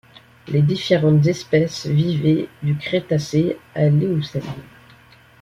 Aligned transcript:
Les 0.47 0.63
différentes 0.63 1.27
espèces 1.27 1.85
vivaient 1.85 2.49
du 2.63 2.75
Crétacé 2.75 3.59
à 3.75 3.85
l'Éocène. 3.87 4.41